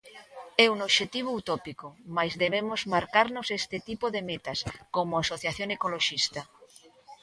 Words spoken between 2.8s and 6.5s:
marcarnos este tipo de metas como asociación ecoloxista.